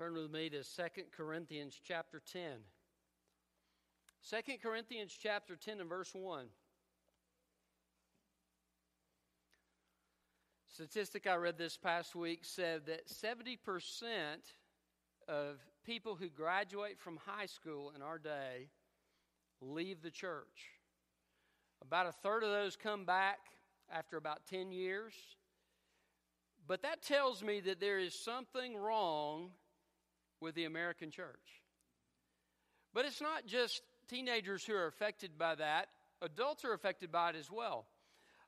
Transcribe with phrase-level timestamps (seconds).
[0.00, 0.82] Turn with me to 2
[1.14, 2.52] Corinthians chapter 10.
[4.30, 6.46] 2 Corinthians chapter 10 and verse 1.
[10.72, 13.58] Statistic I read this past week said that 70%
[15.28, 18.70] of people who graduate from high school in our day
[19.60, 20.70] leave the church.
[21.82, 23.40] About a third of those come back
[23.92, 25.12] after about 10 years.
[26.66, 29.50] But that tells me that there is something wrong
[30.40, 31.62] with the American church.
[32.92, 35.88] But it's not just teenagers who are affected by that,
[36.22, 37.86] adults are affected by it as well.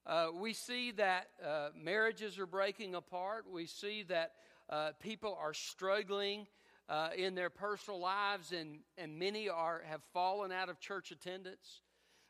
[0.05, 3.45] Uh, we see that uh, marriages are breaking apart.
[3.49, 4.33] We see that
[4.69, 6.47] uh, people are struggling
[6.89, 11.83] uh, in their personal lives, and, and many are, have fallen out of church attendance.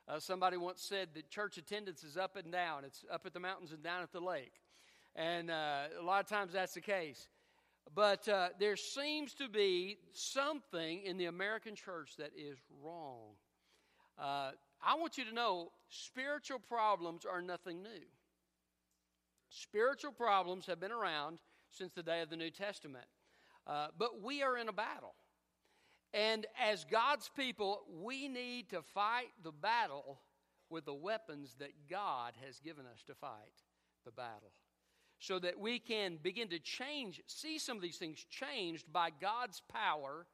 [0.06, 2.84] Uh, somebody once said that church attendance is up and down.
[2.84, 4.52] It's up at the mountains and down at the lake.
[5.16, 7.26] And uh, a lot of times that's the case.
[7.94, 13.34] But uh, there seems to be something in the American church that is wrong.
[14.18, 14.52] Uh,
[14.82, 18.06] I want you to know spiritual problems are nothing new.
[19.48, 21.38] Spiritual problems have been around
[21.70, 23.04] since the day of the New Testament.
[23.66, 25.14] Uh, but we are in a battle.
[26.14, 30.20] And as God's people, we need to fight the battle
[30.70, 33.62] with the weapons that God has given us to fight
[34.04, 34.52] the battle
[35.22, 39.62] so that we can begin to change, see some of these things changed by God's
[39.72, 40.26] power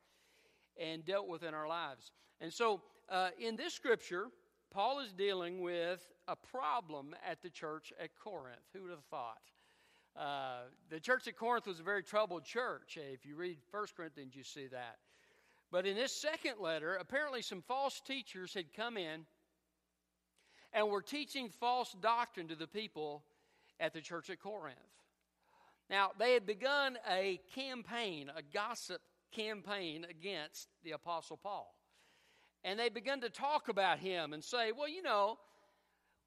[0.79, 2.11] and dealt with in our lives.
[2.41, 4.29] And so, uh, in this scripture,
[4.71, 8.63] Paul is dealing with a problem at the church at Corinth.
[8.73, 9.43] Who would have thought?
[10.17, 12.97] Uh, the church at Corinth was a very troubled church.
[12.97, 14.97] If you read 1 Corinthians, you see that.
[15.71, 19.27] But in this second letter, apparently some false teachers had come in
[20.73, 23.23] and were teaching false doctrine to the people
[23.81, 24.77] at the church at Corinth.
[25.91, 29.01] Now, they had begun a campaign, a gossip
[29.33, 31.75] campaign against the Apostle Paul.
[32.65, 35.39] And they began to talk about him and say, well, you know,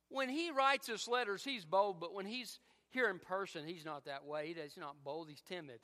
[0.09, 4.05] when he writes us letters, he's bold, but when he's here in person, he's not
[4.05, 4.47] that way.
[4.47, 5.79] He's not bold, he's timid.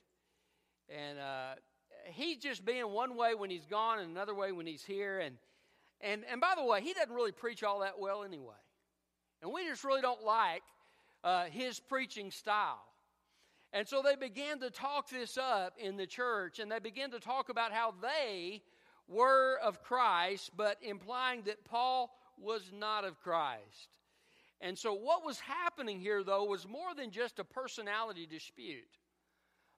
[0.89, 1.55] And uh,
[2.05, 5.19] he's just being one way when he's gone and another way when he's here.
[5.19, 5.35] And,
[6.01, 8.55] and, and by the way, he doesn't really preach all that well anyway.
[9.41, 10.63] And we just really don't like
[11.27, 12.85] uh, his preaching style.
[13.73, 17.19] And so they began to talk this up in the church, and they began to
[17.19, 18.61] talk about how they
[19.09, 23.99] were of Christ, but implying that Paul was not of Christ.
[24.61, 28.97] And so, what was happening here, though, was more than just a personality dispute.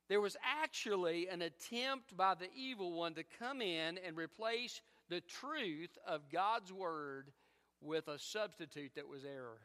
[0.08, 5.22] There was actually an attempt by the evil one to come in and replace the
[5.22, 7.32] truth of God's word
[7.82, 9.62] with a substitute that was error.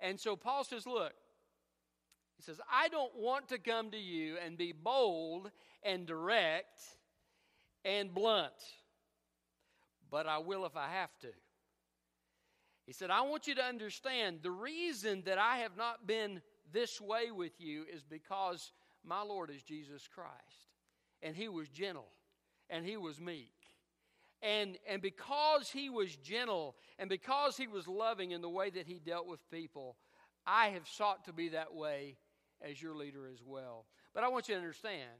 [0.00, 1.12] And so Paul says, Look,
[2.36, 5.50] he says, I don't want to come to you and be bold
[5.82, 6.80] and direct
[7.84, 8.52] and blunt,
[10.10, 11.28] but I will if I have to.
[12.86, 17.00] He said, I want you to understand the reason that I have not been this
[17.00, 18.72] way with you is because
[19.02, 20.32] my Lord is Jesus Christ.
[21.22, 22.08] And he was gentle
[22.68, 23.52] and he was meek.
[24.44, 28.86] And, and because he was gentle and because he was loving in the way that
[28.86, 29.96] he dealt with people,
[30.46, 32.18] I have sought to be that way
[32.60, 33.86] as your leader as well.
[34.12, 35.10] But I want you to understand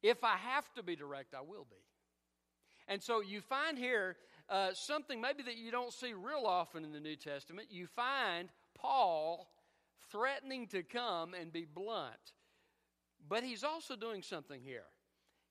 [0.00, 1.76] if I have to be direct, I will be.
[2.86, 4.16] And so you find here
[4.48, 7.68] uh, something maybe that you don't see real often in the New Testament.
[7.70, 9.50] You find Paul
[10.10, 12.32] threatening to come and be blunt.
[13.28, 14.84] But he's also doing something here.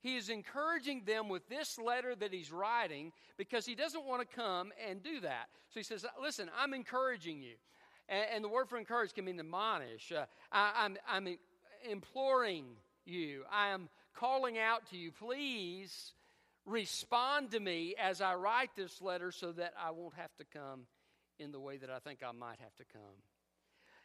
[0.03, 4.35] He is encouraging them with this letter that he's writing because he doesn't want to
[4.35, 5.47] come and do that.
[5.69, 7.53] So he says, Listen, I'm encouraging you.
[8.09, 10.11] And, and the word for encourage can mean admonish.
[10.11, 11.37] Uh, I, I'm, I'm
[11.89, 12.65] imploring
[13.05, 13.43] you.
[13.49, 15.13] I am calling out to you.
[15.13, 16.11] Please
[16.65, 20.81] respond to me as I write this letter so that I won't have to come
[21.39, 23.21] in the way that I think I might have to come.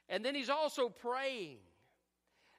[0.08, 1.58] And then he's also praying.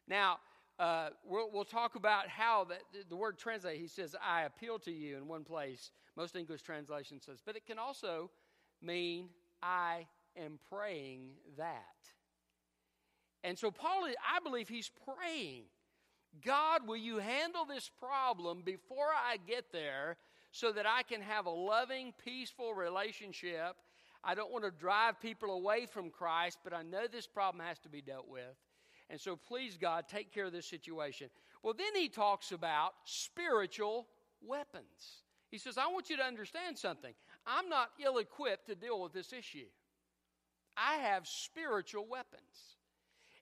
[0.09, 0.39] Now,
[0.79, 3.79] uh, we'll, we'll, talk about how that the word translate.
[3.79, 5.91] He says, "I appeal to you" in one place.
[6.15, 8.31] Most English translation says, but it can also
[8.81, 9.29] mean
[9.61, 11.83] "I am praying that."
[13.43, 15.63] And so Paul, I believe he's praying,
[16.43, 20.17] God, will you handle this problem before I get there,
[20.51, 23.75] so that I can have a loving, peaceful relationship.
[24.23, 27.79] I don't want to drive people away from Christ, but I know this problem has
[27.79, 28.55] to be dealt with.
[29.09, 31.29] And so, please, God, take care of this situation.
[31.63, 34.07] Well, then he talks about spiritual
[34.41, 35.23] weapons.
[35.49, 37.13] He says, I want you to understand something.
[37.47, 39.65] I'm not ill equipped to deal with this issue.
[40.77, 42.77] I have spiritual weapons.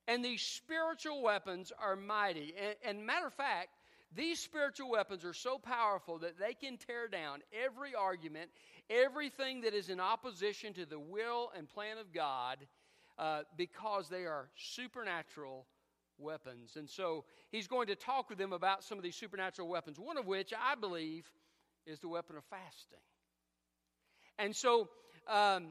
[0.08, 2.56] And these spiritual weapons are mighty.
[2.58, 3.70] And, and matter of fact,
[4.16, 8.50] These spiritual weapons are so powerful that they can tear down every argument,
[8.90, 12.58] everything that is in opposition to the will and plan of God,
[13.18, 15.66] uh, because they are supernatural
[16.18, 16.76] weapons.
[16.76, 20.18] And so he's going to talk with them about some of these supernatural weapons, one
[20.18, 21.30] of which I believe
[21.86, 23.00] is the weapon of fasting.
[24.40, 24.90] And so,
[25.28, 25.70] um,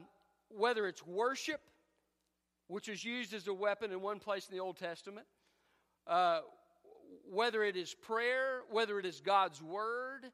[0.49, 1.61] whether it's worship,
[2.67, 5.25] which is used as a weapon in one place in the Old Testament,
[6.05, 6.41] uh,
[7.29, 10.25] whether it is prayer, whether it is God's word,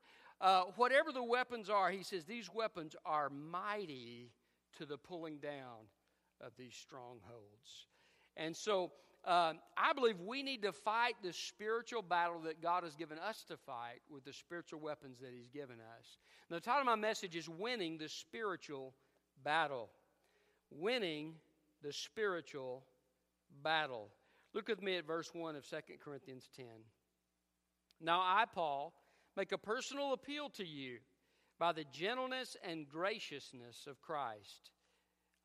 [0.41, 4.31] uh, whatever the weapons are, he says these weapons are mighty
[4.77, 5.85] to the pulling down
[6.45, 7.87] of these strongholds.
[8.35, 8.91] And so
[9.25, 13.43] uh, I believe we need to fight the spiritual battle that God has given us
[13.47, 16.17] to fight with the spiritual weapons that He's given us.
[16.49, 18.93] the title of my message is Winning the Spiritual
[19.43, 19.89] Battle.
[20.69, 21.35] Winning
[21.81, 22.83] the Spiritual
[23.63, 24.09] Battle.
[24.53, 26.65] Look with me at verse 1 of 2 Corinthians 10.
[28.01, 28.93] Now I, Paul,
[29.37, 30.97] make a personal appeal to you
[31.59, 34.71] by the gentleness and graciousness of Christ.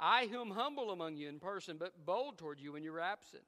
[0.01, 3.43] I, who am humble among you in person, but bold toward you when you're absent.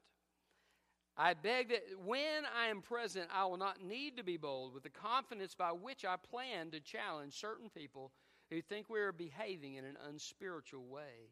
[1.17, 4.83] I beg that when I am present, I will not need to be bold with
[4.83, 8.11] the confidence by which I plan to challenge certain people
[8.49, 11.31] who think we are behaving in an unspiritual way.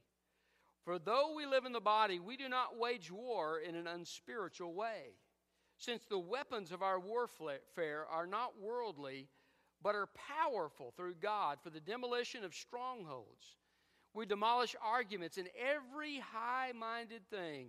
[0.86, 4.74] For though we live in the body, we do not wage war in an unspiritual
[4.74, 5.16] way.
[5.78, 9.28] Since the weapons of our warfare are not worldly,
[9.82, 13.58] but are powerful through God for the demolition of strongholds.
[14.14, 17.68] We demolish arguments and every high minded thing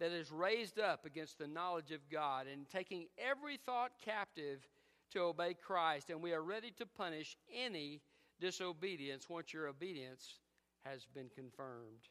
[0.00, 4.66] that is raised up against the knowledge of God, and taking every thought captive
[5.12, 6.10] to obey Christ.
[6.10, 8.00] And we are ready to punish any
[8.40, 10.40] disobedience once your obedience
[10.84, 12.08] has been confirmed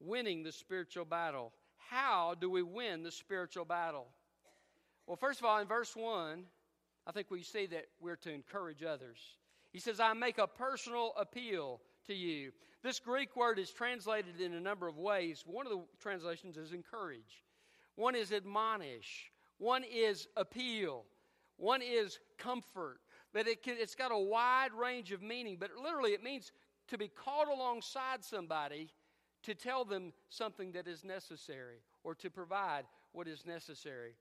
[0.00, 1.52] winning the spiritual battle.
[1.76, 4.06] How do we win the spiritual battle?
[5.06, 6.44] Well, first of all, in verse 1,
[7.06, 9.18] I think we see that we're to encourage others.
[9.72, 12.52] He says, I make a personal appeal to you.
[12.82, 15.42] This Greek word is translated in a number of ways.
[15.46, 17.44] One of the translations is encourage,
[17.96, 21.04] one is admonish, one is appeal,
[21.56, 23.00] one is comfort.
[23.34, 26.52] But it can, it's got a wide range of meaning, but literally it means
[26.88, 28.88] to be called alongside somebody
[29.42, 34.14] to tell them something that is necessary or to provide what is necessary.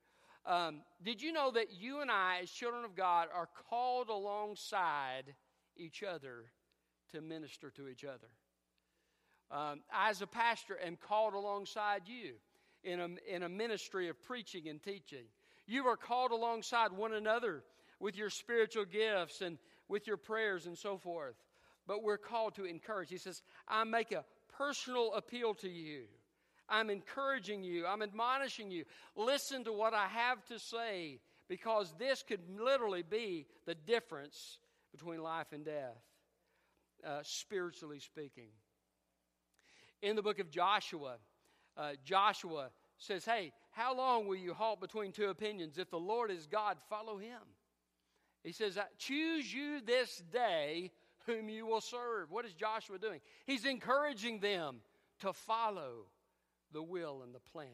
[0.45, 5.36] Um, did you know that you and I, as children of God, are called alongside
[5.75, 6.45] each other
[7.12, 8.27] to minister to each other?
[9.49, 12.33] Um, as a pastor, am called alongside you
[12.83, 15.25] in a, in a ministry of preaching and teaching.
[15.65, 17.63] You are called alongside one another
[17.99, 19.57] with your spiritual gifts and
[19.88, 21.35] with your prayers and so forth.
[21.88, 23.09] But we're called to encourage.
[23.09, 24.25] He says, I make a
[24.57, 26.03] personal appeal to you.
[26.69, 28.83] I'm encouraging you, I'm admonishing you.
[29.15, 34.59] Listen to what I have to say because this could literally be the difference
[34.91, 35.97] between life and death,
[37.05, 38.49] uh, spiritually speaking.
[40.01, 41.15] In the book of Joshua,
[41.75, 45.77] uh, Joshua says, Hey, how long will you halt between two opinions?
[45.77, 47.41] If the Lord is God, follow him.
[48.44, 50.91] He says, Choose you this day
[51.25, 52.31] whom you will serve.
[52.31, 53.19] What is Joshua doing?
[53.45, 54.77] He's encouraging them
[55.19, 56.05] to follow
[56.71, 57.69] the will and the plan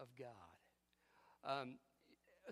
[0.00, 0.28] of God.
[1.44, 1.76] Um,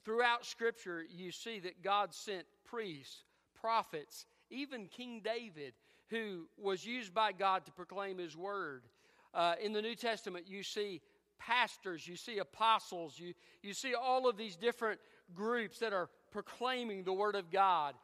[0.04, 3.24] throughout Scripture, you see that God sent priests,
[3.60, 5.74] prophets, even King David,
[6.08, 8.84] who was used by God to proclaim His word.
[9.34, 11.00] Uh, in the New Testament, you see
[11.38, 15.00] pastors, you see apostles, you, you see all of these different
[15.34, 17.94] groups that are proclaiming the word of God.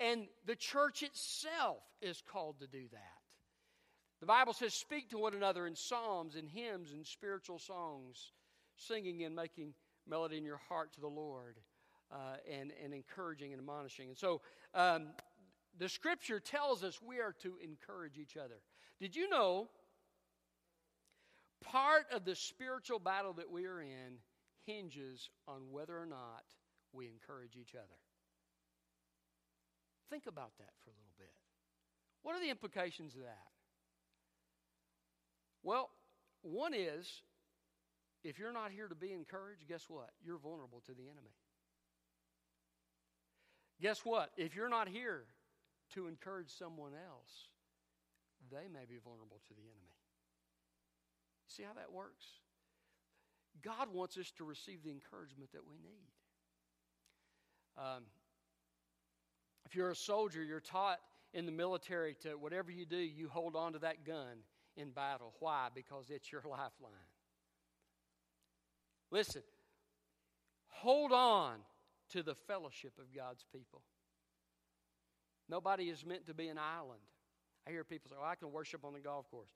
[0.00, 3.22] And the church itself is called to do that.
[4.20, 8.32] The Bible says, speak to one another in psalms and hymns and spiritual songs,
[8.76, 9.74] singing and making
[10.08, 11.56] melody in your heart to the Lord,
[12.12, 14.08] uh, and, and encouraging and admonishing.
[14.08, 14.40] And so
[14.74, 15.08] um,
[15.78, 18.60] the scripture tells us we are to encourage each other.
[19.00, 19.68] Did you know
[21.64, 24.18] part of the spiritual battle that we are in
[24.66, 26.44] hinges on whether or not
[26.92, 27.98] we encourage each other?
[30.10, 31.32] Think about that for a little bit.
[32.22, 33.48] What are the implications of that?
[35.62, 35.90] Well,
[36.42, 37.22] one is
[38.24, 40.10] if you're not here to be encouraged, guess what?
[40.24, 41.34] You're vulnerable to the enemy.
[43.80, 44.30] Guess what?
[44.36, 45.24] If you're not here
[45.94, 47.48] to encourage someone else,
[48.50, 50.01] they may be vulnerable to the enemy.
[51.56, 52.24] See how that works?
[53.62, 56.08] God wants us to receive the encouragement that we need.
[57.76, 58.04] Um,
[59.66, 60.98] if you're a soldier, you're taught
[61.34, 64.38] in the military to whatever you do, you hold on to that gun
[64.76, 65.34] in battle.
[65.40, 65.68] Why?
[65.74, 66.92] Because it's your lifeline.
[69.10, 69.42] Listen,
[70.68, 71.56] hold on
[72.10, 73.82] to the fellowship of God's people.
[75.48, 77.00] Nobody is meant to be an island.
[77.66, 79.50] I hear people say, Oh, I can worship on the golf course.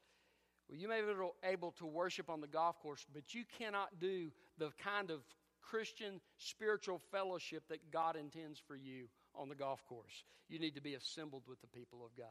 [0.69, 1.13] Well, you may be
[1.45, 5.21] able to worship on the golf course, but you cannot do the kind of
[5.63, 10.25] Christian spiritual fellowship that God intends for you on the golf course.
[10.49, 12.27] You need to be assembled with the people of God.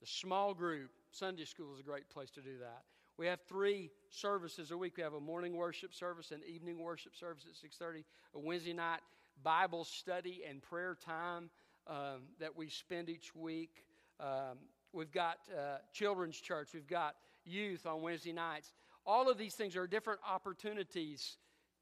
[0.00, 2.82] The small group, Sunday school is a great place to do that.
[3.18, 4.96] We have three services a week.
[4.96, 8.04] We have a morning worship service, an evening worship service at 6:30,
[8.34, 9.00] a Wednesday night
[9.42, 11.50] Bible study and prayer time
[11.86, 13.84] um, that we spend each week.
[14.18, 14.58] Um,
[14.92, 16.70] we've got uh, children's church.
[16.74, 18.72] We've got youth on Wednesday nights.
[19.04, 21.36] All of these things are different opportunities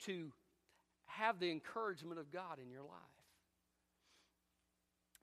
[0.05, 0.33] to
[1.07, 2.90] have the encouragement of God in your life.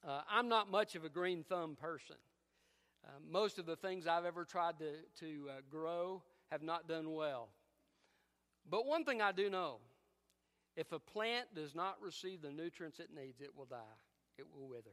[0.07, 2.17] Uh, I'm not much of a green thumb person.
[3.05, 7.13] Uh, most of the things I've ever tried to, to uh, grow have not done
[7.13, 7.49] well.
[8.69, 9.77] But one thing I do know
[10.75, 13.97] if a plant does not receive the nutrients it needs, it will die,
[14.37, 14.91] it will wither.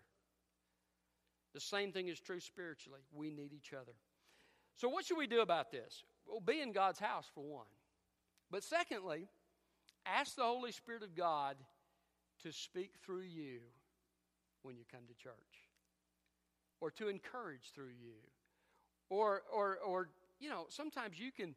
[1.54, 3.00] The same thing is true spiritually.
[3.12, 3.92] We need each other.
[4.76, 6.02] So, what should we do about this?
[6.26, 7.66] Well, be in God's house for one.
[8.50, 9.28] But secondly,
[10.04, 11.56] ask the Holy Spirit of God
[12.42, 13.60] to speak through you
[14.62, 15.32] when you come to church
[16.80, 18.14] or to encourage through you.
[19.10, 20.08] Or, or, or,
[20.40, 21.54] you know, sometimes you can,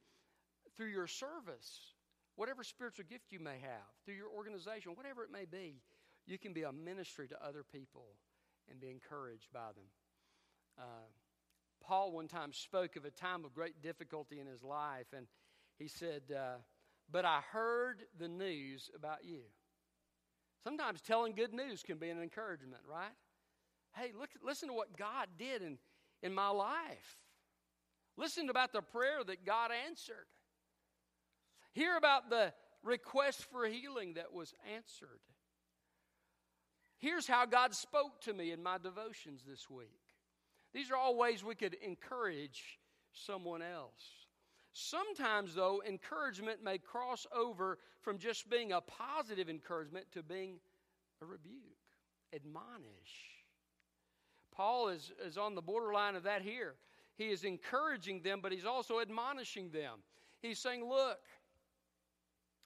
[0.75, 1.93] through your service,
[2.35, 5.81] whatever spiritual gift you may have, through your organization, whatever it may be,
[6.25, 8.05] you can be a ministry to other people
[8.69, 9.85] and be encouraged by them.
[10.77, 11.07] Uh,
[11.81, 15.27] Paul one time spoke of a time of great difficulty in his life, and
[15.77, 16.57] he said, uh,
[17.11, 19.41] But I heard the news about you.
[20.63, 23.13] Sometimes telling good news can be an encouragement, right?
[23.95, 25.77] Hey, look, listen to what God did in,
[26.21, 27.23] in my life.
[28.17, 30.27] Listen about the prayer that God answered.
[31.73, 35.21] Hear about the request for healing that was answered.
[36.99, 40.01] Here's how God spoke to me in my devotions this week.
[40.73, 42.79] These are all ways we could encourage
[43.13, 44.03] someone else.
[44.73, 50.59] Sometimes, though, encouragement may cross over from just being a positive encouragement to being
[51.21, 51.63] a rebuke,
[52.33, 52.85] admonish.
[54.51, 56.75] Paul is, is on the borderline of that here.
[57.15, 59.99] He is encouraging them, but he's also admonishing them.
[60.41, 61.19] He's saying, Look,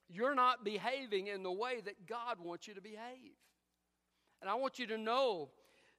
[0.10, 3.36] you're not behaving in the way that God wants you to behave.
[4.42, 5.50] And I want you to know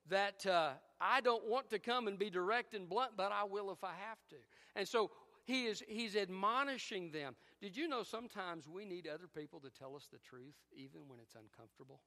[0.09, 0.71] that uh,
[1.01, 3.93] I don't want to come and be direct and blunt, but I will if I
[4.09, 4.37] have to.
[4.75, 5.11] And so
[5.45, 7.35] he is he's admonishing them.
[7.61, 11.21] Did you know sometimes we need other people to tell us the truth, even when
[11.21, 12.01] it's uncomfortable?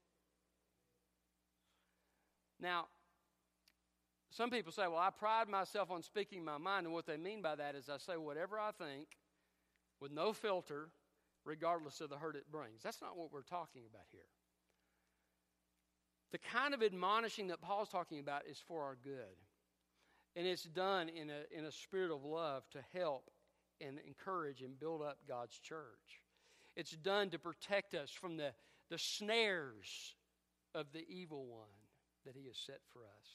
[2.60, 2.88] Now,
[4.30, 6.86] some people say, well, I pride myself on speaking my mind.
[6.86, 9.08] And what they mean by that is I say whatever I think
[10.02, 10.90] with no filter,
[11.46, 12.84] regardless of the hurt it brings.
[12.84, 14.28] That's not what we're talking about here.
[16.32, 19.38] The kind of admonishing that Paul's talking about is for our good.
[20.36, 23.32] And it's done in a, in a spirit of love to help
[23.80, 26.22] and encourage and build up God's church.
[26.76, 28.52] It's done to protect us from the,
[28.90, 30.16] the snares
[30.74, 31.70] of the evil one
[32.26, 33.28] that he has set for us.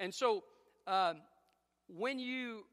[0.00, 0.42] And so,
[0.86, 1.18] um,
[1.86, 2.64] when you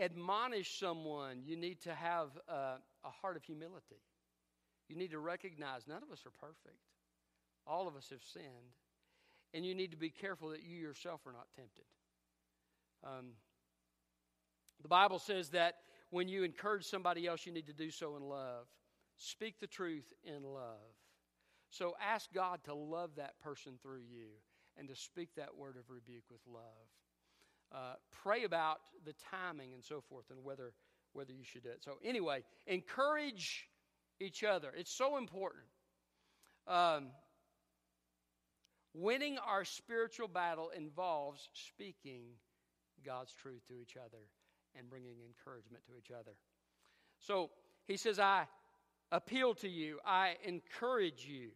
[0.00, 4.02] admonish someone, you need to have a, a heart of humility.
[4.88, 6.78] You need to recognize none of us are perfect,
[7.70, 8.74] all of us have sinned.
[9.54, 11.84] And you need to be careful that you yourself are not tempted.
[13.04, 13.30] Um,
[14.82, 15.74] the Bible says that
[16.10, 18.66] when you encourage somebody else, you need to do so in love.
[19.16, 20.94] Speak the truth in love.
[21.70, 24.28] So ask God to love that person through you
[24.76, 26.62] and to speak that word of rebuke with love.
[27.72, 30.72] Uh, pray about the timing and so forth and whether,
[31.12, 31.82] whether you should do it.
[31.84, 33.68] So, anyway, encourage
[34.18, 34.72] each other.
[34.76, 35.64] It's so important.
[36.66, 37.10] Um,
[38.94, 42.22] winning our spiritual battle involves speaking
[43.04, 44.22] God's truth to each other
[44.78, 46.32] and bringing encouragement to each other.
[47.18, 47.50] So,
[47.86, 48.46] he says, I
[49.12, 51.50] appeal to you, I encourage you.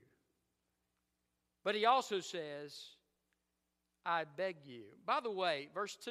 [1.65, 2.77] But he also says,
[4.05, 4.83] I beg you.
[5.07, 6.11] By the way, verse 2,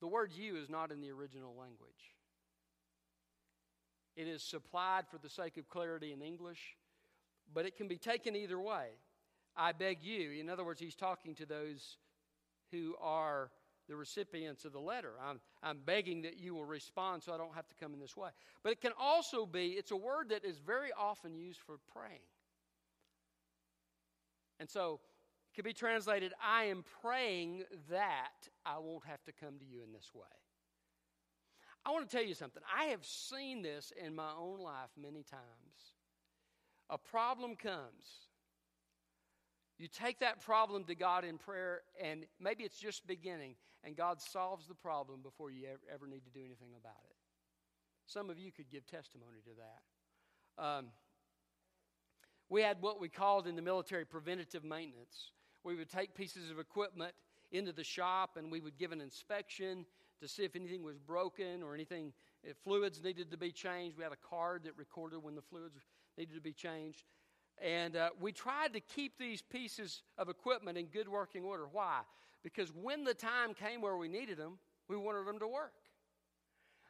[0.00, 2.14] the word you is not in the original language.
[4.16, 6.76] It is supplied for the sake of clarity in English,
[7.52, 8.88] but it can be taken either way.
[9.56, 10.32] I beg you.
[10.32, 11.96] In other words, he's talking to those
[12.70, 13.50] who are
[13.88, 15.12] the recipients of the letter.
[15.22, 18.16] I'm, I'm begging that you will respond so I don't have to come in this
[18.16, 18.30] way.
[18.62, 22.20] But it can also be, it's a word that is very often used for praying.
[24.60, 25.00] And so
[25.50, 29.82] it could be translated, I am praying that I won't have to come to you
[29.82, 30.26] in this way.
[31.86, 32.62] I want to tell you something.
[32.76, 35.97] I have seen this in my own life many times.
[36.90, 38.28] A problem comes,
[39.78, 43.54] you take that problem to God in prayer, and maybe it's just beginning,
[43.84, 47.16] and God solves the problem before you ever need to do anything about it.
[48.06, 50.64] Some of you could give testimony to that.
[50.64, 50.86] Um,
[52.48, 55.30] we had what we called in the military preventative maintenance.
[55.62, 57.12] We would take pieces of equipment
[57.52, 59.84] into the shop and we would give an inspection
[60.20, 63.96] to see if anything was broken or anything, if fluids needed to be changed.
[63.96, 65.78] We had a card that recorded when the fluids
[66.18, 67.04] needed to be changed.
[67.62, 71.66] And uh, we tried to keep these pieces of equipment in good working order.
[71.70, 72.00] Why?
[72.42, 74.58] Because when the time came where we needed them,
[74.88, 75.72] we wanted them to work.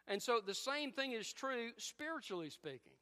[0.06, 2.92] And so the same thing is true spiritually speaking.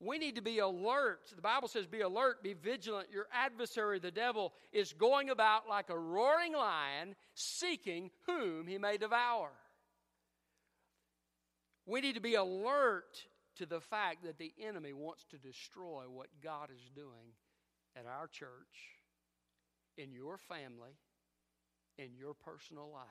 [0.00, 1.32] We need to be alert.
[1.34, 3.08] The Bible says, be alert, be vigilant.
[3.12, 8.96] Your adversary, the devil, is going about like a roaring lion, seeking whom he may
[8.96, 9.50] devour.
[11.84, 13.26] We need to be alert
[13.58, 17.34] to the fact that the enemy wants to destroy what God is doing
[17.96, 18.96] at our church,
[19.96, 20.96] in your family,
[21.98, 23.04] in your personal life.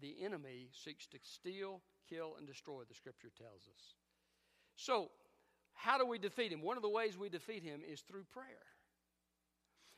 [0.00, 3.94] The enemy seeks to steal, kill, and destroy, the scripture tells us.
[4.76, 5.10] So,
[5.74, 6.62] how do we defeat him?
[6.62, 8.66] One of the ways we defeat him is through prayer.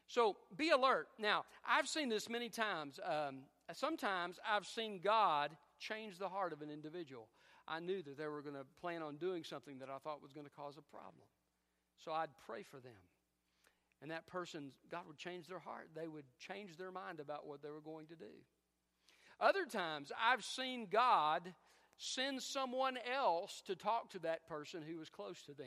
[0.09, 1.09] So be alert.
[1.19, 3.01] Now, I've seen this many times.
[3.05, 3.41] Um,
[3.73, 7.29] sometimes I've seen God change the heart of an individual.
[7.69, 10.33] I knew that they were going to plan on doing something that I thought was
[10.33, 11.27] going to cause a problem.
[12.05, 12.93] So I'd pray for them.
[14.03, 15.89] And that person, God would change their heart.
[15.95, 18.33] They would change their mind about what they were going to do.
[19.41, 21.55] Other times, I've seen God
[21.99, 25.67] send someone else to talk to that person who was close to them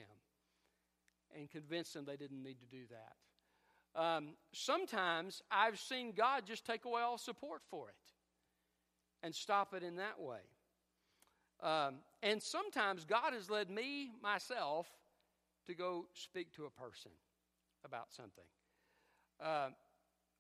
[1.36, 4.00] and convince them they didn't need to do that.
[4.00, 7.96] Um, sometimes I've seen God just take away all support for it
[9.24, 10.39] and stop it in that way.
[11.61, 14.87] Um, and sometimes God has led me, myself,
[15.67, 17.11] to go speak to a person
[17.83, 18.45] about something.
[19.43, 19.69] Uh,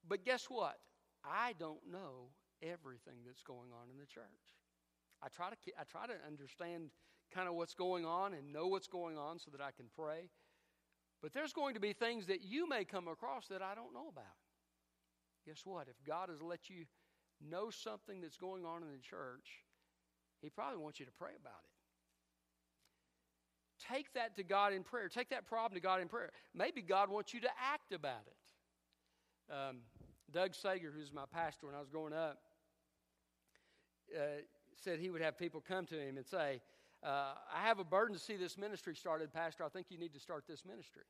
[0.07, 0.77] but guess what?
[1.23, 2.29] I don't know
[2.61, 4.23] everything that's going on in the church.
[5.21, 6.89] I try to I try to understand
[7.33, 10.29] kind of what's going on and know what's going on so that I can pray.
[11.21, 14.07] But there's going to be things that you may come across that I don't know
[14.09, 14.39] about.
[15.45, 15.87] Guess what?
[15.89, 16.85] If God has let you
[17.41, 19.65] know something that's going on in the church,
[20.41, 21.69] He probably wants you to pray about it.
[23.91, 25.07] Take that to God in prayer.
[25.07, 26.31] Take that problem to God in prayer.
[26.53, 29.53] Maybe God wants you to act about it.
[29.53, 29.77] Um,
[30.31, 32.39] Doug Sager, who's my pastor when I was growing up,
[34.15, 34.41] uh,
[34.75, 36.61] said he would have people come to him and say,
[37.03, 39.63] uh, I have a burden to see this ministry started, Pastor.
[39.63, 41.03] I think you need to start this ministry.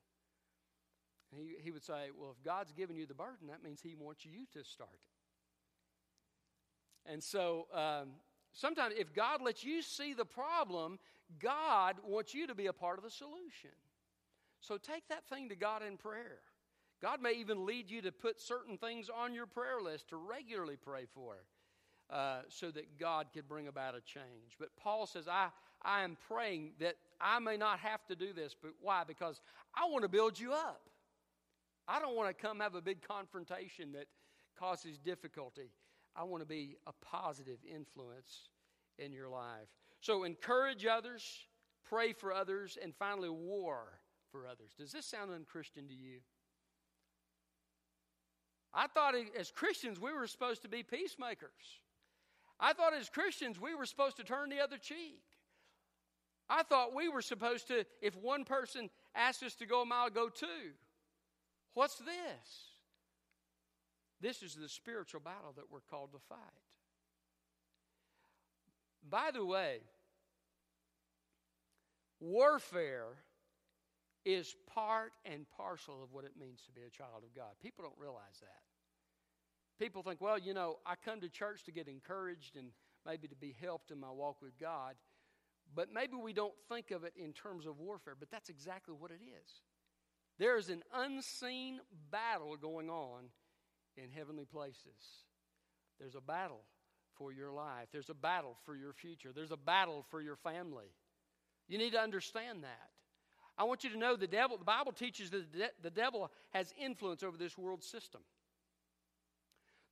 [1.32, 3.96] And he, he would say, Well, if God's given you the burden, that means He
[3.96, 5.00] wants you to start it.
[7.12, 8.10] And so um,
[8.54, 11.00] sometimes, if God lets you see the problem,
[11.40, 13.72] God wants you to be a part of the solution.
[14.62, 16.40] So take that thing to God in prayer.
[17.02, 20.76] God may even lead you to put certain things on your prayer list to regularly
[20.76, 21.36] pray for.
[22.10, 24.56] Uh, so that God could bring about a change.
[24.58, 25.50] But Paul says, I,
[25.84, 28.56] I am praying that I may not have to do this.
[28.60, 29.04] But why?
[29.08, 29.42] Because
[29.76, 30.82] I want to build you up.
[31.88, 34.08] I don't want to come have a big confrontation that
[34.60, 35.70] causes difficulty.
[36.15, 38.50] I want to be a positive influence
[38.98, 39.67] in your life.
[40.02, 41.24] So encourage others,
[41.88, 44.00] pray for others, and finally, war
[44.32, 44.74] for others.
[44.78, 46.19] Does this sound unchristian to you?
[48.74, 51.50] I thought as Christians we were supposed to be peacemakers.
[52.60, 55.24] I thought as Christians we were supposed to turn the other cheek.
[56.50, 60.10] I thought we were supposed to, if one person asked us to go a mile,
[60.10, 60.74] go two.
[61.74, 62.69] What's this?
[64.22, 66.40] This is the spiritual battle that we're called to fight.
[69.08, 69.80] By the way,
[72.20, 73.08] warfare
[74.26, 77.54] is part and parcel of what it means to be a child of God.
[77.62, 78.60] People don't realize that.
[79.84, 82.72] People think, well, you know, I come to church to get encouraged and
[83.06, 84.96] maybe to be helped in my walk with God.
[85.74, 89.12] But maybe we don't think of it in terms of warfare, but that's exactly what
[89.12, 89.62] it is.
[90.38, 91.80] There is an unseen
[92.12, 93.26] battle going on
[94.04, 95.26] in heavenly places.
[96.00, 96.62] There's a battle
[97.16, 100.94] for your life, there's a battle for your future, there's a battle for your family.
[101.68, 102.90] You need to understand that.
[103.58, 107.24] I want you to know the devil, the Bible teaches that the devil has influence
[107.24, 108.22] over this world system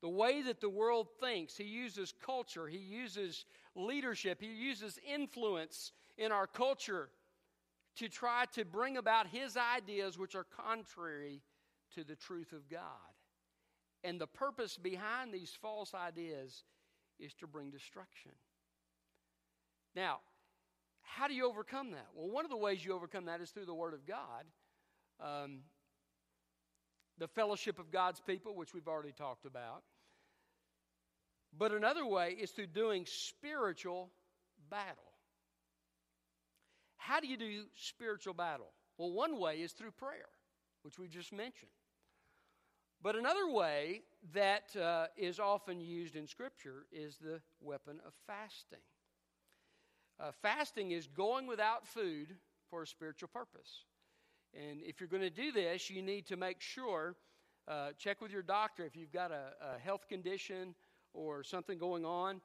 [0.02, 1.58] the way that the world thinks.
[1.58, 7.10] He uses culture, he uses leadership, he uses influence in our culture
[7.98, 11.42] to try to bring about his ideas which are contrary
[11.96, 12.82] to the truth of God.
[14.08, 16.64] And the purpose behind these false ideas
[17.20, 18.32] is to bring destruction.
[19.98, 20.20] Now,
[21.02, 22.08] how do you overcome that?
[22.16, 24.46] Well, one of the ways you overcome that is through the Word of God,
[25.20, 25.60] um,
[27.18, 29.84] the fellowship of God's people, which we've already talked about.
[31.58, 34.10] But another way is through doing spiritual
[34.70, 35.12] battle.
[36.96, 38.72] How do you do spiritual battle?
[38.98, 40.30] Well, one way is through prayer,
[40.84, 41.72] which we just mentioned.
[43.02, 44.02] But another way
[44.34, 48.80] that uh, is often used in Scripture is the weapon of fasting.
[50.20, 52.36] Uh, fasting is going without food
[52.70, 53.86] for a spiritual purpose.
[54.54, 57.16] And if you're going to do this, you need to make sure,
[57.68, 60.74] uh, check with your doctor if you've got a, a health condition
[61.14, 62.42] or something going on.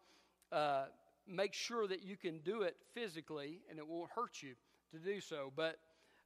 [0.51, 0.85] Uh,
[1.27, 4.55] make sure that you can do it physically and it won't hurt you
[4.93, 5.51] to do so.
[5.57, 5.79] But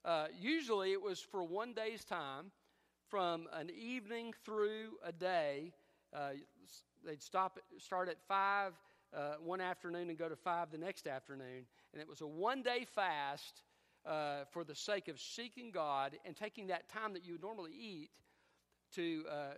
[0.05, 2.51] uh, usually it was for one day's time
[3.09, 5.73] from an evening through a day.
[6.15, 6.31] Uh,
[7.05, 8.73] they'd stop start at 5
[9.15, 11.67] uh, one afternoon and go to 5 the next afternoon.
[11.93, 13.63] And it was a one day fast
[14.05, 17.73] uh, for the sake of seeking God and taking that time that you would normally
[17.79, 18.11] eat
[18.95, 19.55] to uh,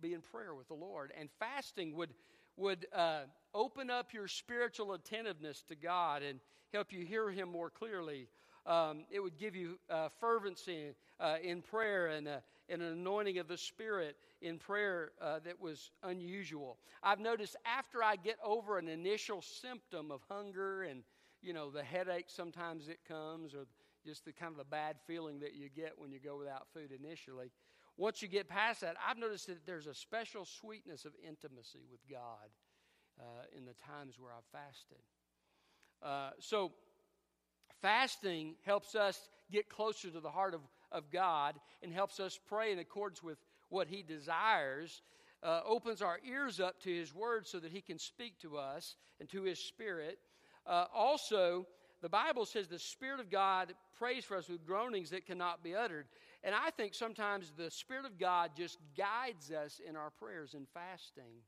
[0.00, 1.12] be in prayer with the Lord.
[1.18, 2.10] And fasting would,
[2.56, 3.22] would uh,
[3.54, 6.40] open up your spiritual attentiveness to God and
[6.72, 8.28] help you hear Him more clearly.
[8.66, 10.94] Um, it would give you uh, fervency
[11.42, 12.28] in prayer and,
[12.68, 16.78] and, an anointing of the Spirit in prayer uh, that was unusual.
[17.02, 21.02] I've noticed after I get over an initial symptom of hunger and
[21.44, 23.66] you know, the headache sometimes it comes, or
[24.04, 26.90] just the kind of the bad feeling that you get when you go without food
[26.90, 27.50] initially.
[27.96, 32.00] Once you get past that, I've noticed that there's a special sweetness of intimacy with
[32.10, 32.48] God
[33.20, 34.98] uh, in the times where I've fasted.
[36.02, 36.72] Uh, so,
[37.80, 40.60] fasting helps us get closer to the heart of,
[40.94, 45.02] of God and helps us pray in accordance with what He desires.
[45.42, 48.96] Uh, opens our ears up to His Word so that He can speak to us
[49.20, 50.18] and to His Spirit.
[50.66, 51.66] Uh, also,
[52.00, 55.74] the Bible says the Spirit of God prays for us with groanings that cannot be
[55.74, 56.06] uttered.
[56.42, 60.66] And I think sometimes the Spirit of God just guides us in our prayers and
[60.68, 61.42] fasting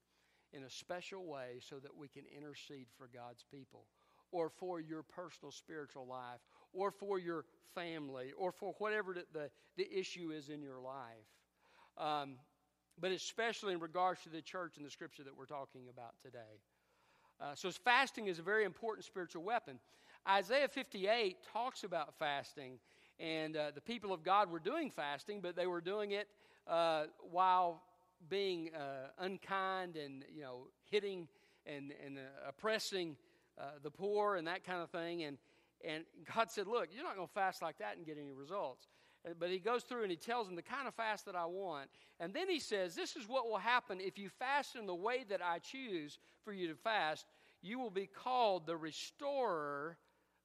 [0.53, 3.85] in a special way so that we can intercede for God's people
[4.33, 6.41] or for your personal spiritual life
[6.77, 11.27] or for your family or for whatever the, the, issue is in your life.
[11.99, 12.37] Um,
[13.01, 16.61] but especially in regards to the church and the scripture that we're talking about today.
[17.41, 19.79] Uh, so, fasting is a very important spiritual weapon.
[20.27, 22.79] Isaiah 58 talks about fasting,
[23.21, 26.29] and uh, the people of God were doing fasting, but they were doing it
[26.67, 27.83] uh, while
[28.31, 31.29] being uh, unkind and you know hitting
[31.67, 33.17] and, and uh, oppressing
[33.59, 35.25] uh, the poor and that kind of thing.
[35.25, 35.39] And
[35.85, 38.89] and God said, "Look, you're not going to fast like that and get any results."
[39.39, 41.89] But he goes through and he tells them the kind of fast that I want.
[42.21, 45.25] And then he says, This is what will happen if you fast in the way
[45.29, 47.27] that I choose for you to fast.
[47.61, 49.97] You will be called the restorer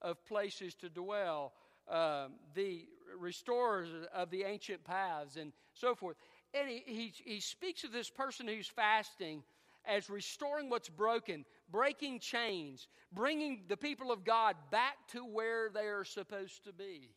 [0.01, 1.53] of places to dwell,
[1.87, 2.87] um, the
[3.19, 6.17] restorer of the ancient paths, and so forth.
[6.53, 9.43] And he, he, he speaks of this person who's fasting
[9.85, 15.87] as restoring what's broken, breaking chains, bringing the people of God back to where they
[15.87, 17.11] are supposed to be.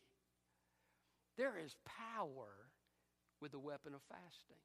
[1.37, 1.75] There is
[2.15, 2.47] power
[3.41, 4.57] with the weapon of fasting.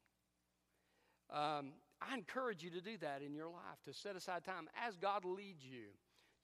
[1.29, 4.97] Um, I encourage you to do that in your life, to set aside time as
[4.97, 5.87] God leads you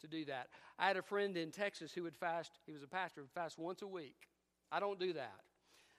[0.01, 0.47] to do that.
[0.77, 3.57] I had a friend in Texas who would fast, he was a pastor, would fast
[3.57, 4.27] once a week.
[4.71, 5.39] I don't do that,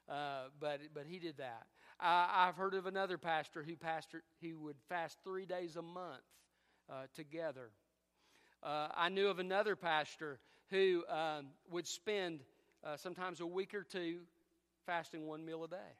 [0.08, 1.66] uh, but, but he did that.
[2.00, 6.22] I've heard of another pastor who, pastor, who would fast three days a month
[6.90, 7.70] uh, together.
[8.62, 12.40] Uh, I knew of another pastor who um, would spend
[12.85, 14.20] uh, sometimes a week or two
[14.87, 15.96] fasting one meal a day,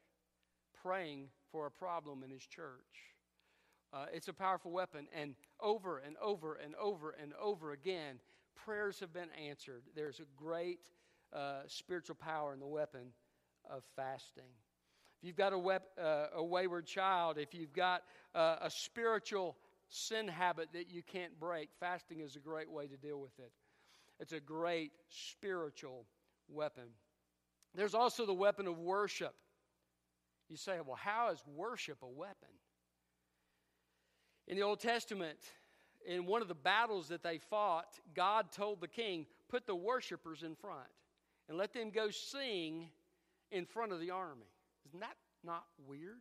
[0.83, 3.14] praying for a problem in his church.
[3.92, 8.18] Uh, it's a powerful weapon, and over and over and over and over again,
[8.55, 9.83] prayers have been answered.
[9.94, 10.81] There's a great
[11.33, 13.12] uh, spiritual power in the weapon
[13.70, 14.51] of fasting.
[15.20, 18.03] If you've got a, wep- uh, a wayward child, if you've got
[18.35, 19.57] uh, a spiritual
[19.88, 23.53] sin habit that you can't break, fasting is a great way to deal with it.
[24.20, 26.05] It's a great spiritual
[26.48, 26.85] weapon.
[27.74, 29.35] There's also the weapon of worship.
[30.48, 32.48] You say, well, how is worship a weapon?
[34.46, 35.38] In the Old Testament,
[36.07, 40.42] in one of the battles that they fought, God told the king, put the worshipers
[40.42, 40.88] in front
[41.48, 42.88] and let them go sing
[43.51, 44.46] in front of the army.
[44.87, 46.20] Isn't that not weird?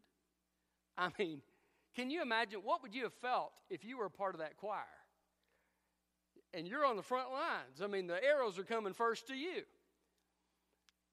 [0.97, 1.41] I mean,
[1.97, 4.55] can you imagine what would you have felt if you were a part of that
[4.57, 4.83] choir?
[6.53, 7.81] And you're on the front lines.
[7.83, 9.63] I mean, the arrows are coming first to you.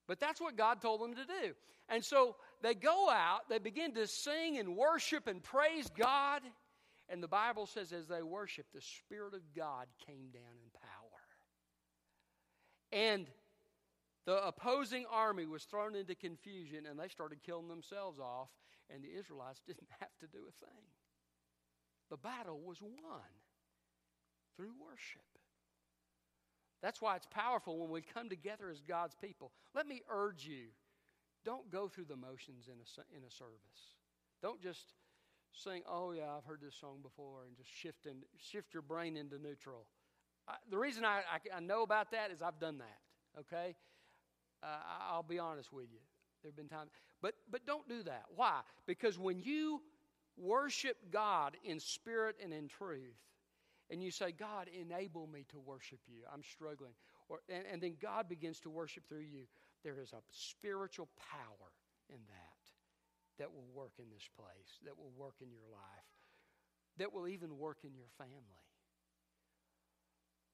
[0.07, 1.55] But that's what God told them to do.
[1.89, 6.43] And so they go out, they begin to sing and worship and praise God.
[7.09, 11.21] And the Bible says, as they worshiped, the Spirit of God came down in power.
[12.93, 13.27] And
[14.27, 18.51] the opposing army was thrown into confusion and they started killing themselves off,
[18.93, 20.85] and the Israelites didn't have to do a thing.
[22.11, 23.33] The battle was won
[24.57, 25.23] through worship.
[26.83, 29.53] That's why it's powerful when we come together as God's people.
[29.75, 30.69] Let me urge you
[31.45, 33.95] don't go through the motions in a, in a service.
[34.43, 34.95] Don't just
[35.53, 39.17] sing, oh, yeah, I've heard this song before, and just shift, in, shift your brain
[39.17, 39.87] into neutral.
[40.49, 43.77] I, the reason I, I, I, know about that is I've done that, okay?
[44.63, 44.79] Uh,
[45.11, 46.01] I'll be honest with you.
[46.45, 46.91] There have been times.
[47.23, 48.25] But, but don't do that.
[48.37, 48.61] Why?
[48.87, 49.81] Because when you
[50.37, 53.17] worship God in spirit and in truth,
[53.91, 56.21] and you say, God, enable me to worship you.
[56.33, 56.93] I'm struggling.
[57.29, 59.45] Or, and, and then God begins to worship through you.
[59.83, 61.73] There is a spiritual power
[62.09, 62.55] in that
[63.39, 66.11] that will work in this place, that will work in your life,
[66.99, 68.63] that will even work in your family.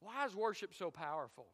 [0.00, 1.46] Why is worship so powerful?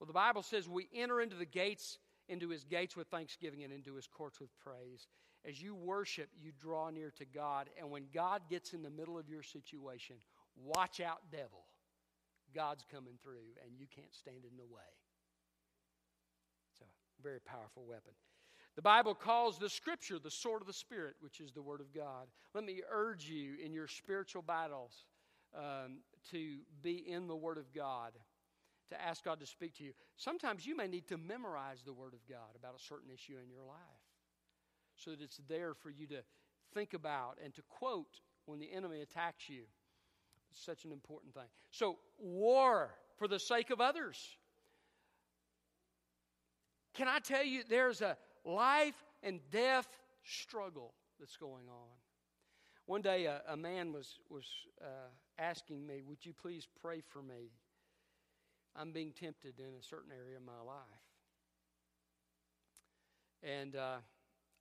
[0.00, 3.72] Well, the Bible says we enter into the gates, into his gates with thanksgiving and
[3.72, 5.06] into his courts with praise.
[5.44, 7.70] As you worship, you draw near to God.
[7.78, 10.16] And when God gets in the middle of your situation,
[10.56, 11.64] watch out, devil.
[12.54, 14.90] God's coming through, and you can't stand in the way.
[16.72, 18.12] It's a very powerful weapon.
[18.76, 21.92] The Bible calls the scripture the sword of the Spirit, which is the Word of
[21.92, 22.28] God.
[22.54, 25.04] Let me urge you in your spiritual battles
[25.56, 25.98] um,
[26.30, 28.12] to be in the Word of God,
[28.90, 29.92] to ask God to speak to you.
[30.16, 33.50] Sometimes you may need to memorize the Word of God about a certain issue in
[33.50, 33.78] your life
[34.96, 36.22] so that it's there for you to
[36.74, 39.62] think about and to quote when the enemy attacks you.
[40.50, 41.48] It's such an important thing.
[41.70, 44.18] So, war for the sake of others.
[46.94, 49.86] Can I tell you, there's a life and death
[50.24, 51.96] struggle that's going on.
[52.86, 54.46] One day, a, a man was, was
[54.80, 57.50] uh, asking me, Would you please pray for me?
[58.78, 60.78] I'm being tempted in a certain area of my life.
[63.42, 63.96] And uh,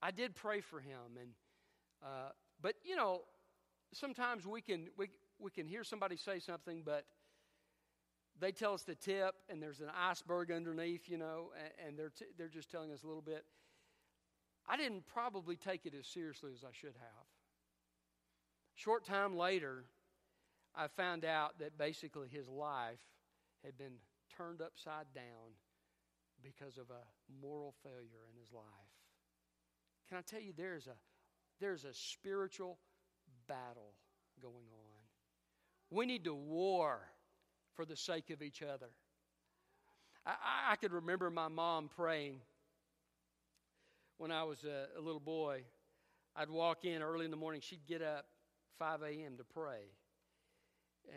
[0.01, 1.17] I did pray for him.
[1.19, 1.29] And,
[2.03, 2.29] uh,
[2.61, 3.21] but, you know,
[3.93, 7.05] sometimes we can, we, we can hear somebody say something, but
[8.39, 12.09] they tell us the tip, and there's an iceberg underneath, you know, and, and they're,
[12.09, 13.45] t- they're just telling us a little bit.
[14.67, 17.25] I didn't probably take it as seriously as I should have.
[18.75, 19.85] Short time later,
[20.75, 22.99] I found out that basically his life
[23.63, 23.93] had been
[24.37, 25.55] turned upside down
[26.43, 28.63] because of a moral failure in his life.
[30.07, 30.95] Can I tell you, there's a,
[31.59, 32.77] there's a spiritual
[33.47, 33.93] battle
[34.41, 34.97] going on.
[35.89, 36.99] We need to war
[37.75, 38.89] for the sake of each other.
[40.25, 42.41] I, I could remember my mom praying
[44.17, 45.63] when I was a, a little boy.
[46.35, 47.61] I'd walk in early in the morning.
[47.61, 48.25] She'd get up
[48.77, 49.37] 5 a.m.
[49.37, 49.91] to pray.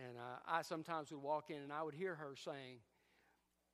[0.07, 2.79] And uh, I sometimes would walk in and I would hear her saying,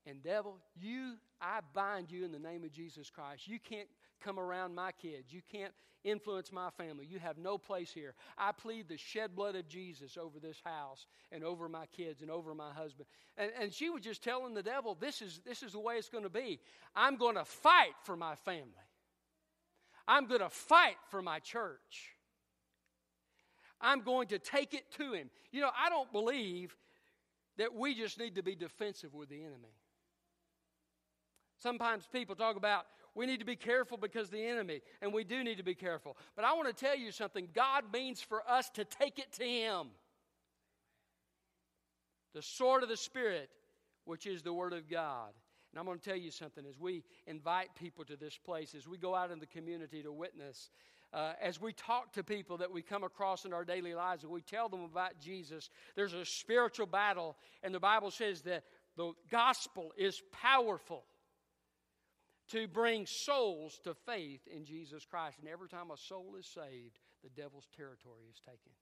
[0.06, 3.48] And devil, you, I bind you in the name of Jesus Christ.
[3.48, 3.88] You can't
[4.22, 5.32] come around my kids.
[5.32, 5.72] You can't
[6.04, 7.06] influence my family.
[7.06, 8.14] You have no place here.
[8.38, 12.30] I plead the shed blood of Jesus over this house and over my kids and
[12.30, 13.06] over my husband.
[13.36, 16.08] And, and she was just telling the devil, this is, this is the way it's
[16.08, 16.60] going to be.
[16.94, 18.70] I'm going to fight for my family,
[20.06, 22.12] I'm going to fight for my church.
[23.78, 25.28] I'm going to take it to him.
[25.52, 26.74] You know, I don't believe
[27.58, 29.74] that we just need to be defensive with the enemy.
[31.66, 35.42] Sometimes people talk about we need to be careful because the enemy, and we do
[35.42, 36.16] need to be careful.
[36.37, 39.42] But I want to tell you something God means for us to take it to
[39.42, 39.88] Him.
[42.35, 43.50] The sword of the Spirit,
[44.05, 45.31] which is the Word of God.
[45.72, 48.87] And I'm going to tell you something as we invite people to this place, as
[48.87, 50.70] we go out in the community to witness,
[51.12, 54.31] uh, as we talk to people that we come across in our daily lives and
[54.31, 57.37] we tell them about Jesus, there's a spiritual battle.
[57.64, 58.62] And the Bible says that
[58.96, 61.02] the gospel is powerful
[62.52, 65.38] to bring souls to faith in Jesus Christ.
[65.40, 68.72] And every time a soul is saved, the devil's territory is taken.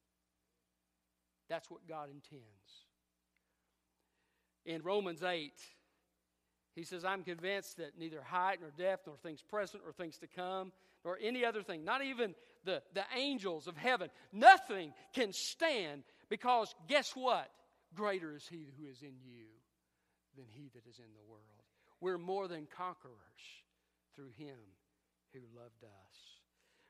[1.49, 2.43] That's what God intends.
[4.67, 5.53] In Romans 8,
[6.75, 10.27] he says, I'm convinced that neither height nor depth, nor things present or things to
[10.27, 10.73] come,
[11.05, 16.75] nor any other thing, not even the, the angels of heaven, nothing can stand because
[16.89, 17.51] guess what?
[17.95, 19.47] Greater is he who is in you
[20.37, 21.64] than he that is in the world.
[22.01, 23.15] We're more than conquerors
[24.15, 24.59] through him
[25.33, 26.17] who loved us.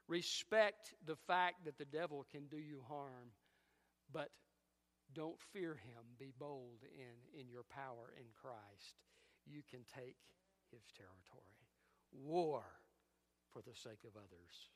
[0.08, 3.32] Respect the fact that the devil can do you harm,
[4.12, 4.30] but
[5.14, 6.04] don't fear him.
[6.18, 9.00] Be bold in, in your power in Christ.
[9.46, 10.16] You can take
[10.70, 11.44] his territory.
[12.12, 12.62] War
[13.52, 14.68] for the sake of others.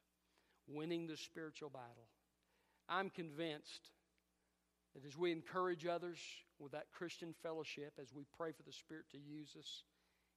[0.66, 2.08] Winning the spiritual battle.
[2.88, 3.90] I'm convinced
[4.94, 6.18] that as we encourage others
[6.58, 9.82] with that Christian fellowship, as we pray for the Spirit to use us,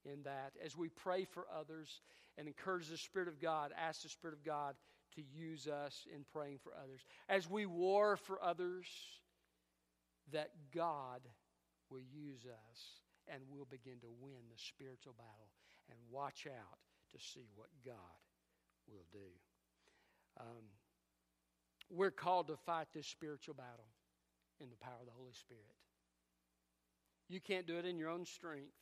[0.05, 0.53] in that.
[0.63, 2.01] As we pray for others
[2.37, 4.75] and encourage the Spirit of God, ask the Spirit of God
[5.15, 7.01] to use us in praying for others.
[7.27, 8.87] As we war for others,
[10.31, 11.21] that God
[11.89, 12.79] will use us
[13.27, 15.51] and we'll begin to win the spiritual battle
[15.89, 16.79] and watch out
[17.11, 17.95] to see what God
[18.87, 19.29] will do.
[20.39, 20.65] Um,
[21.89, 23.87] we're called to fight this spiritual battle
[24.61, 25.75] in the power of the Holy Spirit.
[27.27, 28.73] You can't do it in your own strength,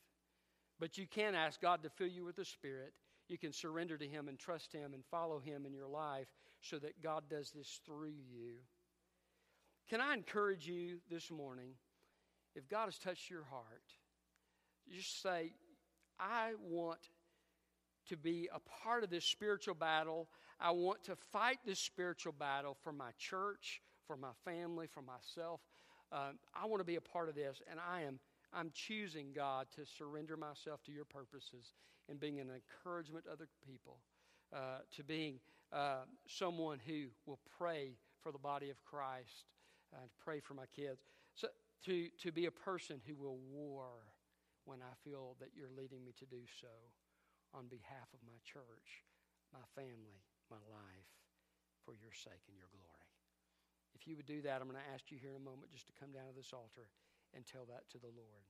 [0.80, 2.94] but you can ask God to fill you with the Spirit.
[3.28, 6.26] You can surrender to Him and trust Him and follow Him in your life
[6.62, 8.54] so that God does this through you.
[9.88, 11.74] Can I encourage you this morning?
[12.56, 13.82] If God has touched your heart,
[14.90, 15.52] just say,
[16.18, 16.98] I want
[18.08, 20.28] to be a part of this spiritual battle.
[20.58, 25.60] I want to fight this spiritual battle for my church, for my family, for myself.
[26.10, 28.18] Uh, I want to be a part of this, and I am
[28.52, 31.72] I'm choosing God to surrender myself to your purposes
[32.08, 33.98] and being an encouragement to other people,
[34.54, 35.38] uh, to being
[35.72, 39.46] uh, someone who will pray for the body of Christ
[39.92, 41.00] and uh, pray for my kids.
[41.34, 41.48] So
[41.86, 43.86] to to be a person who will war
[44.64, 46.74] when I feel that you're leading me to do so
[47.54, 49.06] on behalf of my church,
[49.54, 51.10] my family, my life,
[51.84, 53.10] for your sake and your glory.
[53.94, 55.90] If you would do that, I'm going to ask you here in a moment just
[55.90, 56.86] to come down to this altar
[57.34, 58.44] and tell that to the Lord.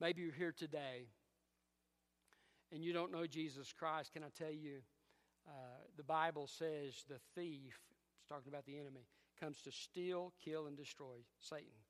[0.00, 1.08] Maybe you're here today
[2.72, 4.12] and you don't know Jesus Christ.
[4.12, 4.82] Can I tell you,
[5.46, 7.78] uh, the Bible says the thief,
[8.18, 9.06] it's talking about the enemy,
[9.38, 11.80] comes to steal, kill, and destroy Satan.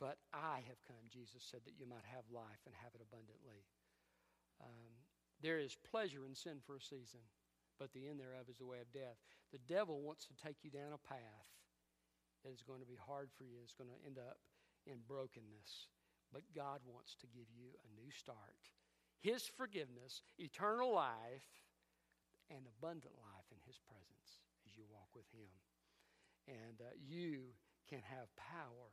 [0.00, 3.62] But I have come, Jesus said, that you might have life and have it abundantly.
[4.58, 4.98] Um,
[5.42, 7.22] there is pleasure in sin for a season,
[7.78, 9.18] but the end thereof is the way of death.
[9.52, 11.50] The devil wants to take you down a path
[12.42, 13.62] that is going to be hard for you.
[13.62, 14.38] It's going to end up
[14.86, 15.88] in brokenness.
[16.32, 18.72] But God wants to give you a new start.
[19.20, 21.46] His forgiveness, eternal life,
[22.50, 25.52] and abundant life in His presence as you walk with Him.
[26.48, 27.54] And uh, you
[27.86, 28.90] can have power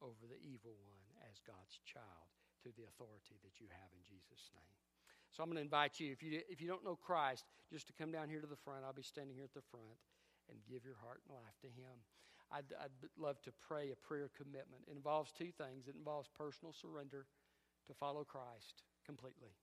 [0.00, 2.30] over the evil one as God's child
[2.62, 4.78] through the authority that you have in Jesus' name.
[5.34, 7.94] So I'm going to invite you, if you, if you don't know Christ, just to
[7.96, 8.86] come down here to the front.
[8.86, 10.00] I'll be standing here at the front
[10.48, 12.00] and give your heart and life to Him.
[12.52, 14.86] I'd, I'd love to pray a prayer commitment.
[14.86, 17.26] It involves two things it involves personal surrender
[17.86, 19.54] to follow Christ completely,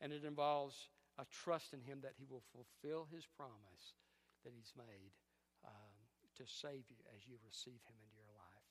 [0.00, 3.94] and it involves a trust in Him that He will fulfill His promise
[4.44, 5.12] that He's made
[5.66, 5.94] um,
[6.38, 8.66] to save you as you receive Him into your life.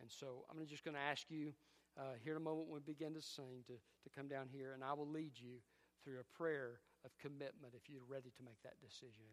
[0.00, 1.52] And so I'm just going to ask you
[1.98, 4.72] uh, here in a moment when we begin to sing to, to come down here,
[4.72, 5.60] and I will lead you
[6.02, 9.28] through a prayer of commitment if you're ready to make that decision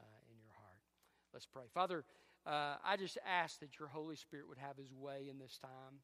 [0.00, 0.82] uh, in your heart.
[1.32, 1.64] Let's pray.
[1.72, 2.04] Father,
[2.46, 6.00] uh, I just ask that your Holy Spirit would have his way in this time.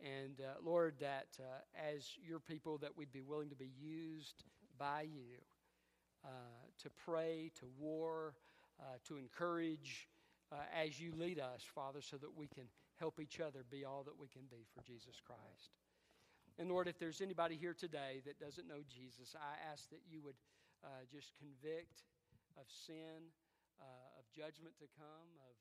[0.00, 1.60] And uh, Lord, that uh,
[1.94, 4.44] as your people, that we'd be willing to be used
[4.78, 5.38] by you
[6.24, 6.28] uh,
[6.82, 8.34] to pray, to war,
[8.80, 10.08] uh, to encourage
[10.74, 12.64] as you lead us, Father, so that we can
[12.98, 15.76] help each other be all that we can be for Jesus Christ.
[16.58, 20.22] And Lord, if there's anybody here today that doesn't know Jesus, I ask that you
[20.22, 20.36] would
[20.84, 22.02] uh, just convict
[22.56, 23.28] of sin,
[23.80, 25.56] uh, of judgment to come, of,